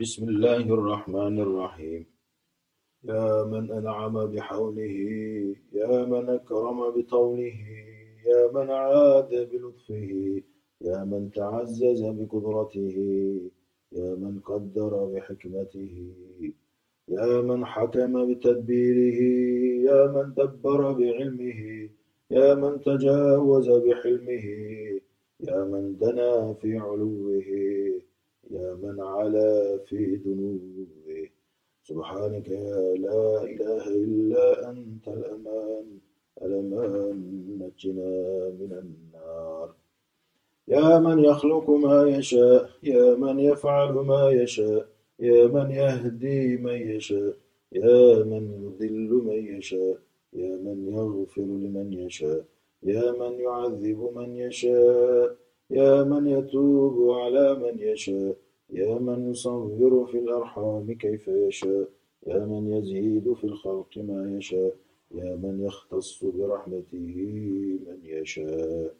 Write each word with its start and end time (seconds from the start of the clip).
بسم 0.00 0.28
الله 0.28 0.64
الرحمن 0.78 1.40
الرحيم. 1.40 2.06
يا 3.04 3.44
من 3.44 3.70
أنعم 3.72 4.26
بحوله 4.32 4.96
يا 5.72 6.04
من 6.12 6.28
أكرم 6.28 6.78
بطوله 6.94 7.58
يا 8.30 8.40
من 8.54 8.70
عاد 8.70 9.30
بلطفه 9.50 10.10
يا 10.80 11.04
من 11.04 11.30
تعزز 11.30 12.02
بقدرته 12.18 12.96
يا 13.92 14.14
من 14.22 14.40
قدر 14.40 14.92
بحكمته 15.12 15.94
يا 17.08 17.40
من 17.48 17.64
حكم 17.64 18.12
بتدبيره 18.28 19.20
يا 19.88 20.00
من 20.14 20.26
دبر 20.38 20.92
بعلمه 20.92 21.60
يا 22.30 22.54
من 22.54 22.80
تجاوز 22.80 23.68
بحلمه 23.70 24.46
يا 25.48 25.64
من 25.64 25.96
دنا 26.00 26.54
في 26.60 26.78
علوه 26.78 27.44
يا 28.50 28.74
من 28.82 29.00
علا 29.00 29.78
في 29.86 30.16
دنوه 30.16 31.28
سبحانك 31.88 32.48
يا 32.48 32.94
لا 33.04 33.42
إله 33.42 33.84
إلا 33.88 34.70
أنت 34.70 35.08
الأمان. 35.08 35.86
الأمان 36.42 37.18
نجنا 37.60 38.12
من 38.60 38.72
النار. 38.82 39.68
يا 40.68 40.98
من 40.98 41.18
يخلق 41.24 41.70
ما 41.70 42.08
يشاء 42.16 42.70
يا 42.82 43.14
من 43.14 43.38
يفعل 43.38 43.92
ما 43.92 44.30
يشاء 44.30 44.86
يا 45.20 45.46
من 45.46 45.70
يهدي 45.70 46.56
من 46.56 46.78
يشاء 46.94 47.34
يا 47.72 48.24
من 48.30 48.44
يضل 48.64 49.10
من 49.28 49.40
يشاء 49.56 49.98
يا 50.32 50.56
من 50.56 50.78
يغفر 50.94 51.42
لمن 51.42 51.92
يشاء 51.92 52.44
يا 52.82 53.12
من 53.12 53.32
يعذب 53.40 54.10
من 54.16 54.36
يشاء. 54.36 55.36
يا 55.70 56.04
من 56.04 56.26
يتوب 56.26 57.10
على 57.10 57.54
من 57.54 57.78
يشاء 57.78 58.36
يا 58.70 58.98
من 58.98 59.30
يصور 59.30 60.06
في 60.06 60.18
الأرحام 60.18 60.92
كيف 60.92 61.28
يشاء 61.28 61.88
يا 62.26 62.38
من 62.44 62.72
يزيد 62.72 63.32
في 63.32 63.44
الخلق 63.44 63.98
ما 63.98 64.36
يشاء 64.36 64.74
يا 65.14 65.36
من 65.36 65.64
يختص 65.66 66.24
برحمته 66.24 67.16
من 67.86 67.98
يشاء. 68.04 68.94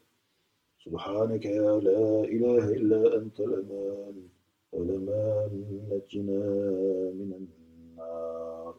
سبحانك 0.85 1.45
يا 1.45 1.79
لا 1.79 2.23
إله 2.23 2.63
إلا 2.79 3.17
أنت 3.17 3.39
الأمان 3.39 4.15
الأمان 4.73 5.51
نجنا 5.91 6.43
من 7.19 7.31
النار. 7.39 8.75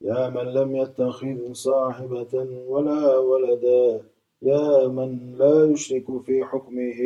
يا 0.00 0.30
من 0.30 0.46
لم 0.58 0.76
يتخذ 0.76 1.52
صاحبة 1.52 2.34
ولا 2.68 3.18
ولدا 3.18 4.04
يا 4.42 4.88
من 4.88 5.34
لا 5.38 5.64
يشرك 5.64 6.22
في 6.22 6.44
حكمه 6.44 7.00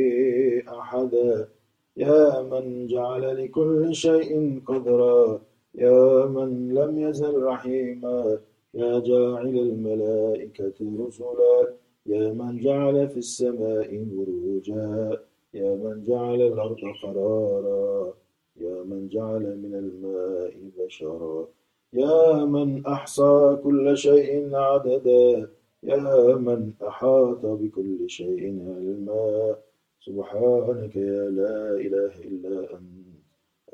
أحدا. 0.69 1.49
يا 1.97 2.43
من 2.43 2.87
جعل 2.87 3.45
لكل 3.45 3.95
شيء 3.95 4.61
قدرا. 4.67 5.41
يا 5.75 6.27
من 6.27 6.75
لم 6.75 6.99
يزل 6.99 7.43
رحيما. 7.43 8.39
يا 8.75 8.99
جاعل 8.99 9.59
الملائكة 9.59 10.79
رسلا. 11.07 11.73
يا 12.07 12.33
من 12.33 12.59
جعل 12.59 13.09
في 13.09 13.17
السماء 13.17 14.05
بروجا. 14.13 15.19
يا 15.55 15.75
من 15.75 16.05
جعل 16.09 16.41
الأرض 16.41 16.77
قرارا. 17.03 18.15
يا 18.61 18.83
من 18.83 19.09
جعل 19.09 19.59
من 19.63 19.75
الماء 19.75 20.55
بشرا. 20.79 21.49
يا 21.93 22.45
من 22.45 22.87
أحصى 22.87 23.59
كل 23.65 23.97
شيء 23.97 24.55
عددا. 24.55 25.49
يا 25.83 26.35
من 26.37 26.73
أحاط 26.89 27.47
بكل 27.47 28.11
شيء 28.11 28.43
علما 28.77 29.57
سبحانك 30.01 30.97
يا 30.97 31.31
لا 31.31 31.71
إله 31.75 32.15
إلا 32.25 32.77
أنت. 32.77 33.01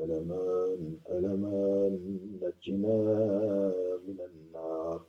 ألمان 0.00 0.96
ألمان 1.10 2.18
نجنا 2.42 2.98
من 4.08 4.18
النار. 4.30 5.00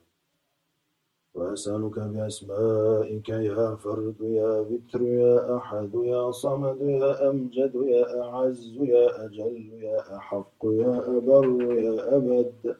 وأسألك 1.34 1.98
بأسمائك 1.98 3.28
يا 3.28 3.74
فرد 3.74 4.20
يا 4.20 4.62
ذكر 4.70 5.02
يا 5.02 5.56
أحد 5.56 5.90
يا 5.94 6.30
صمد 6.30 6.80
يا 6.80 7.30
أمجد 7.30 7.74
يا 7.74 8.22
أعز 8.22 8.78
يا 8.80 9.24
أجل 9.24 9.72
يا 9.82 10.16
أحق 10.16 10.64
يا 10.64 11.16
أبر 11.16 11.62
يا 11.62 12.16
أبد. 12.16 12.76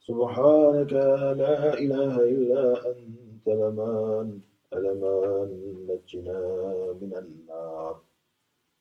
سبحانك 0.00 0.92
لا 0.92 1.78
إله 1.78 2.14
إلا 2.24 2.90
أنت. 2.90 3.29
لمان 3.54 4.40
ألمان 4.74 5.50
نجنا 5.88 6.40
من 7.00 7.12
النار. 7.16 8.00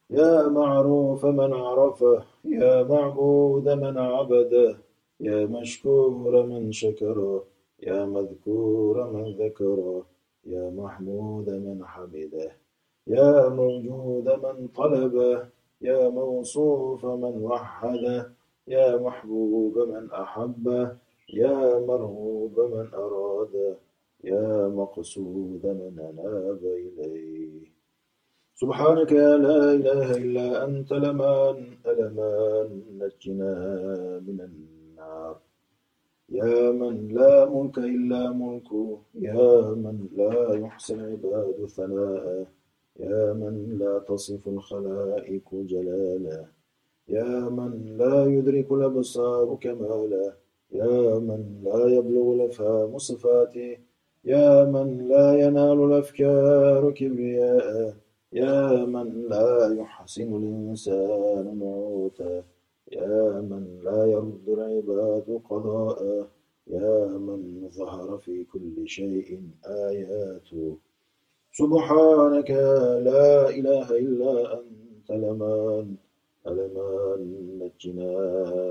يا 0.10 0.48
معروف 0.48 1.26
من 1.26 1.54
عرفه 1.54 2.24
يا 2.46 2.84
معبود 2.84 3.70
من 3.70 3.98
عبده. 3.98 4.78
يا 5.20 5.46
مشكور 5.46 6.44
من 6.44 6.72
شكره 6.72 7.44
يا 7.80 8.06
مذكور 8.06 9.12
من 9.12 9.26
ذكره. 9.36 10.06
يا 10.46 10.70
محمود 10.70 11.50
من 11.50 11.86
حمده. 11.86 12.52
يا 13.08 13.50
موجود 13.50 14.28
من 14.30 14.68
طلبه. 14.68 15.48
يا 15.82 16.10
موصوف 16.10 17.06
من 17.06 17.44
وحده. 17.44 18.32
يا 18.68 18.98
محبوب 18.98 19.78
من 19.78 20.12
أحبه. 20.12 20.98
يا 21.34 21.80
مرغوب 21.80 22.60
من 22.60 22.88
أراده. 22.94 23.76
يا 24.24 24.68
مقصود 24.68 25.66
من 25.66 26.00
أناب 26.00 26.60
إليه. 26.64 27.80
سبحانك 28.56 29.12
يا 29.12 29.38
لا 29.38 29.72
إله 29.72 30.18
إلا 30.18 30.66
أنت 30.66 30.92
لمان 30.94 31.58
ألمان 31.88 32.70
نجنا 33.00 33.54
من 34.28 34.40
النار. 34.42 35.38
يا 36.30 36.72
من 36.72 37.08
لا 37.08 37.46
ملك 37.46 37.78
إلا 37.78 38.32
ملكه. 38.32 39.00
يا 39.16 39.72
من 39.84 40.08
لا 40.18 40.54
يحسن 40.54 41.00
عباد 41.12 41.66
ثناءه. 41.66 42.48
يا 43.00 43.34
من 43.34 43.78
لا 43.80 44.00
تصف 44.00 44.48
الخلائق 44.48 45.48
جلاله. 45.54 46.48
يا 47.08 47.50
من 47.50 47.72
لا 47.98 48.26
يدرك 48.26 48.72
الأبصار 48.72 49.58
كماله. 49.62 50.34
يا 50.72 51.20
من 51.20 51.42
لا 51.64 51.88
يبلغ 51.96 52.34
الأفهام 52.34 52.98
صفاته. 52.98 53.89
يا 54.26 54.66
من 54.66 55.08
لا 55.08 55.40
ينال 55.40 55.84
الأفكار 55.84 56.92
كبرياءه 56.92 57.94
يا 58.34 58.86
من 58.86 59.28
لا 59.30 59.76
يحسن 59.80 60.36
الإنسان 60.36 61.46
موته 61.58 62.44
يا 62.92 63.42
من 63.42 63.80
لا 63.84 64.06
يرد 64.06 64.50
العباد 64.50 65.42
قضاءه 65.50 66.28
يا 66.68 67.08
من 67.08 67.70
ظهر 67.70 68.18
في 68.18 68.44
كل 68.44 68.88
شيء 68.88 69.42
آياته 69.66 70.78
سبحانك 71.54 72.52
لا 73.10 73.50
إله 73.50 73.88
إلا 74.04 74.54
أنت 74.54 75.12
لمان 75.12 75.96
ألمان 76.48 77.22
نجنا 77.60 78.14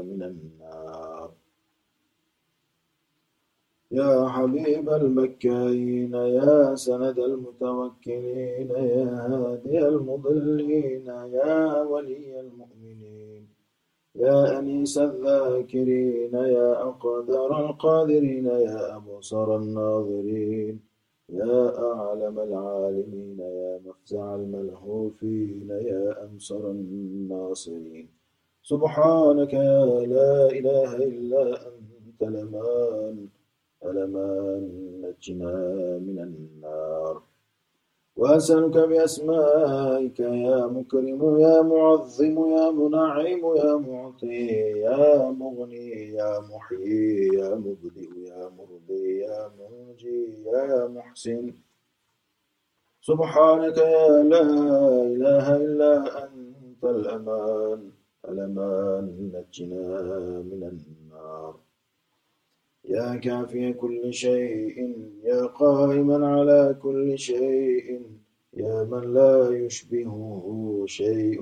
من 0.03 0.23
النار. 0.23 1.31
يا 4.01 4.29
حبيب 4.35 4.87
المكاين 5.01 6.15
يا 6.39 6.75
سند 6.75 7.19
المتوكلين 7.19 8.71
يا 8.71 9.09
هادي 9.31 9.79
المضلين 9.89 11.07
يا 11.39 11.83
ولي 11.83 12.41
المؤمنين 12.41 13.43
يا 14.25 14.59
أنيس 14.59 14.99
الذاكرين 14.99 16.35
يا 16.35 16.69
أقدر 16.89 17.51
القادرين 17.65 18.47
يا 18.47 18.97
أبصر 18.97 19.57
الناظرين 19.57 20.77
يا 21.41 21.59
أعلم 21.93 22.37
العالمين 22.49 23.39
يا 23.41 23.81
مفزع 23.87 24.35
الملهوفين 24.35 25.69
يا 25.71 26.25
أمسر 26.25 26.71
الناصرين. 26.71 28.09
سبحانك 28.63 29.53
يا 29.53 29.85
لا 30.15 30.51
إله 30.59 30.91
إلا 30.97 31.43
أنت 31.69 32.21
لمان 32.23 33.17
ألمان 33.85 34.63
نجنا 35.03 35.55
من 35.99 36.19
النار؟ 36.19 37.23
وأسألك 38.17 38.77
بأسمائك 38.89 40.21
يا 40.21 40.67
مكرم 40.67 41.39
يا 41.41 41.63
معظم 41.63 42.37
يا 42.57 42.71
منعم 42.71 43.43
يا 43.57 43.77
معطي 43.77 44.47
يا 44.87 45.31
مغني 45.31 46.13
يا 46.19 46.41
محيي 46.41 47.29
يا 47.35 47.55
مبدئ 47.55 48.11
يا 48.29 48.51
مرضي 48.59 49.19
يا 49.19 49.51
منجي 49.59 50.45
يا 50.47 50.87
محسن. 50.89 51.53
سبحانك 53.01 53.79
يا 53.79 54.23
لا 54.23 54.43
إله 55.15 55.57
إلا 55.57 56.25
أنت 56.25 56.85
الأمان. 56.85 57.81
الأمان 58.29 59.05
نجنا 59.35 59.87
من 60.51 60.63
النار؟ 60.73 61.55
يا 62.99 63.17
كافي 63.17 63.73
كل 63.73 64.15
شيء 64.15 64.79
يا 65.25 65.43
قائما 65.47 66.27
على 66.27 66.79
كل 66.83 67.19
شيء. 67.19 68.03
يا 68.63 68.85
من 68.91 69.05
لا 69.15 69.33
يشبهه 69.65 70.85
شيء 70.87 71.41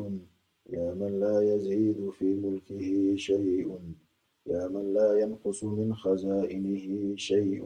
يا 0.74 0.94
من 1.00 1.12
لا 1.20 1.36
يزيد 1.54 2.10
في 2.18 2.24
ملكه 2.44 3.16
شيء. 3.16 3.68
يا 4.46 4.68
من 4.74 4.84
لا 4.96 5.08
ينقص 5.22 5.64
من 5.64 5.94
خزائنه 5.94 7.16
شيء. 7.16 7.64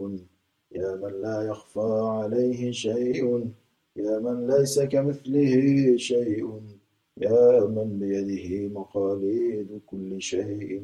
يا 0.73 0.91
من 1.03 1.13
لا 1.25 1.37
يخفى 1.51 1.91
عليه 2.21 2.71
شيء. 2.71 3.25
يا 3.97 4.19
من 4.19 4.37
ليس 4.51 4.81
كمثله 4.93 5.55
شيء. 5.97 6.47
يا 7.27 7.67
من 7.75 7.89
بيده 8.01 8.69
مقاليد 8.79 9.81
كل 9.87 10.23
شيء. 10.23 10.83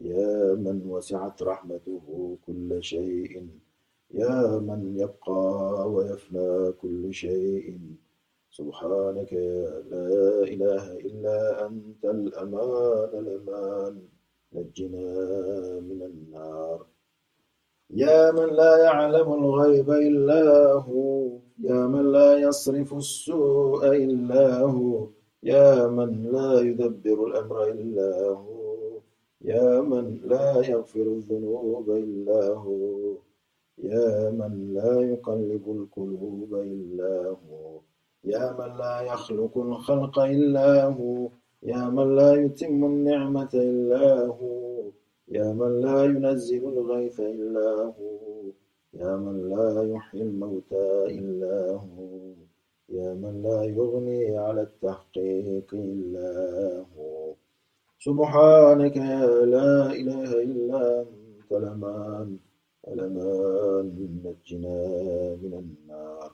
يا 0.00 0.54
من 0.54 0.82
وسعت 0.86 1.42
رحمته 1.42 2.36
كل 2.46 2.82
شيء 2.82 3.48
يا 4.14 4.58
من 4.58 4.96
يبقى 5.00 5.90
ويفنى 5.90 6.72
كل 6.72 7.14
شيء. 7.14 7.78
سبحانك 8.50 9.32
يا 9.32 9.82
لا 9.90 10.08
إله 10.42 10.92
إلا 10.92 11.66
أنت 11.66 12.04
الأمان 12.04 13.10
الأمان. 13.18 14.02
نجنا 14.52 15.08
من 15.80 16.02
النار. 16.02 16.86
يا 17.90 18.32
من 18.32 18.48
لا 18.54 18.76
يعلم 18.84 19.32
الغيب 19.32 19.90
إلا 19.90 20.72
هو 20.72 21.38
يا 21.60 21.86
من 21.86 22.12
لا 22.12 22.38
يصرف 22.38 22.94
السوء 22.94 23.88
إلا 23.96 24.60
هو 24.60 25.08
يا 25.42 25.86
من 25.86 26.10
لا 26.32 26.60
يدبر 26.60 27.26
الأمر 27.26 27.68
إلا 27.68 28.28
هو. 28.28 28.75
يا 29.46 29.80
من 29.80 30.20
لا 30.24 30.56
يغفر 30.70 31.06
الذنوب 31.18 31.90
إلا 31.90 32.54
هو. 32.54 33.14
يا 33.78 34.30
من 34.30 34.74
لا 34.74 35.00
يقلب 35.00 35.64
القلوب 35.78 36.54
إلا 36.54 37.14
هو. 37.28 37.80
يا 38.24 38.52
من 38.58 38.70
لا 38.78 39.00
يخلق 39.00 39.58
الخلق 39.58 40.18
إلا 40.18 40.84
هو. 40.84 41.28
يا 41.62 41.88
من 41.88 42.16
لا 42.16 42.34
يتم 42.34 42.84
النعمة 42.84 43.50
إلا 43.54 44.26
هو. 44.26 44.82
يا 45.28 45.52
من 45.52 45.80
لا 45.80 46.04
ينزل 46.04 46.62
الغيث 46.68 47.20
إلا 47.20 47.94
هو. 47.98 48.42
يا 48.94 49.16
من 49.16 49.36
لا 49.50 49.82
يحيي 49.94 50.22
الموتى 50.22 51.04
إلا 51.06 51.70
هو. 51.72 52.34
يا 52.88 53.14
من 53.14 53.42
لا 53.42 53.62
يغني 53.62 54.38
على 54.38 54.62
التحقيق 54.62 55.74
إلا 55.74 56.30
هو. 56.96 57.25
سبحانك 57.98 58.96
يا 58.96 59.26
لا 59.46 59.92
إله 59.92 60.30
إلا 60.42 61.00
أنت 61.02 61.52
الأمان 61.52 62.38
الأمان 62.88 63.86
نجنا 64.24 64.78
من 65.42 65.52
النار. 65.62 66.32